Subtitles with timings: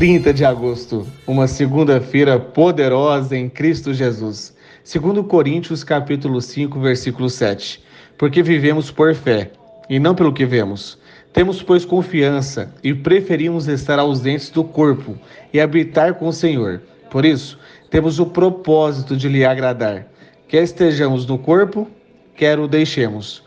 [0.00, 4.56] 30 de agosto, uma segunda-feira poderosa em Cristo Jesus.
[4.82, 7.84] Segundo Coríntios capítulo 5, versículo 7.
[8.16, 9.50] Porque vivemos por fé,
[9.90, 10.96] e não pelo que vemos.
[11.34, 15.18] Temos, pois, confiança e preferimos estar ausentes do corpo
[15.52, 16.80] e habitar com o Senhor.
[17.10, 17.58] Por isso,
[17.90, 20.06] temos o propósito de lhe agradar,
[20.48, 21.86] quer estejamos no corpo,
[22.34, 23.42] quer o deixemos.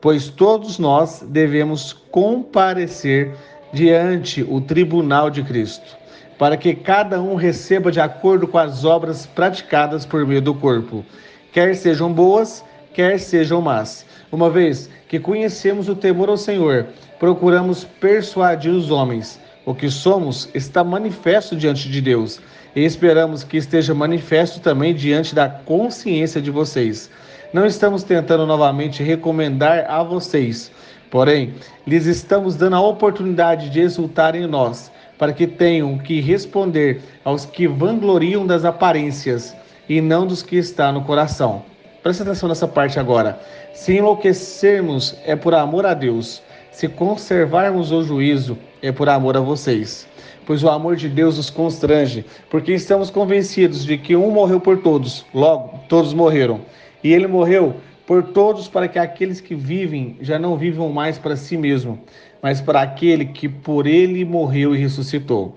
[0.00, 3.34] Pois todos nós devemos comparecer
[3.72, 5.96] diante o tribunal de Cristo,
[6.38, 11.04] para que cada um receba de acordo com as obras praticadas por meio do corpo,
[11.52, 14.04] quer sejam boas, quer sejam más.
[14.30, 16.86] Uma vez que conhecemos o temor ao Senhor,
[17.18, 19.40] procuramos persuadir os homens.
[19.64, 22.40] O que somos está manifesto diante de Deus
[22.74, 27.10] e esperamos que esteja manifesto também diante da consciência de vocês.
[27.52, 30.72] Não estamos tentando novamente recomendar a vocês
[31.12, 31.52] Porém,
[31.86, 37.44] lhes estamos dando a oportunidade de exultar em nós, para que tenham que responder aos
[37.44, 39.54] que vangloriam das aparências
[39.86, 41.64] e não dos que está no coração.
[42.02, 43.38] Presta atenção nessa parte agora.
[43.74, 49.40] Se enlouquecermos é por amor a Deus, se conservarmos o juízo é por amor a
[49.40, 50.08] vocês.
[50.46, 54.78] Pois o amor de Deus nos constrange, porque estamos convencidos de que um morreu por
[54.78, 56.62] todos, logo todos morreram.
[57.04, 57.76] E ele morreu
[58.06, 62.00] por todos, para que aqueles que vivem já não vivam mais para si mesmo,
[62.42, 65.56] mas para aquele que por ele morreu e ressuscitou.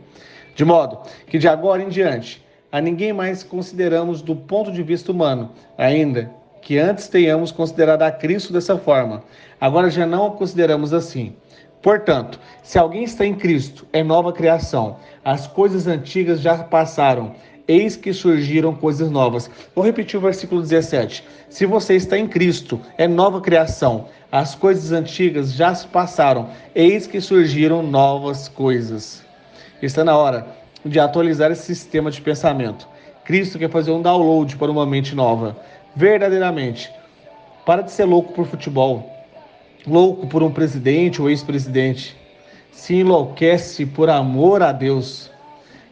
[0.56, 5.12] De modo que de agora em diante, a ninguém mais consideramos do ponto de vista
[5.12, 9.24] humano, ainda que antes tenhamos considerado a Cristo dessa forma,
[9.62, 11.36] agora já não o consideramos assim.
[11.82, 14.98] Portanto, se alguém está em Cristo, é nova criação.
[15.24, 17.36] As coisas antigas já passaram,
[17.68, 19.50] eis que surgiram coisas novas.
[19.74, 21.24] Vou repetir o versículo 17.
[21.50, 24.08] Se você está em Cristo, é nova criação.
[24.31, 29.24] As coisas antigas já se passaram, eis que surgiram novas coisas.
[29.81, 30.48] Está na hora
[30.84, 32.88] de atualizar esse sistema de pensamento.
[33.24, 35.58] Cristo quer fazer um download para uma mente nova.
[35.96, 36.92] Verdadeiramente.
[37.66, 39.12] Para de ser louco por futebol,
[39.88, 42.16] louco por um presidente ou ex-presidente.
[42.72, 45.32] Se enlouquece por amor a Deus.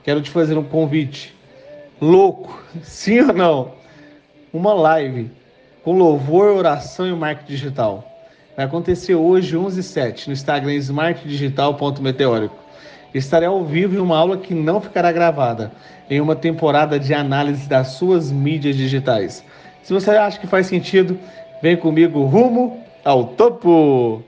[0.04, 1.33] Quero te fazer um convite
[2.04, 3.72] louco, sim ou não?
[4.52, 5.32] Uma live
[5.84, 8.04] com louvor, oração e marketing digital.
[8.56, 12.56] Vai acontecer hoje, 11 h 07 no Instagram smartdigital.meteórico.
[13.14, 15.72] Estarei ao vivo em uma aula que não ficará gravada,
[16.10, 19.44] em uma temporada de análise das suas mídias digitais.
[19.82, 21.18] Se você acha que faz sentido,
[21.62, 24.24] vem comigo rumo ao topo!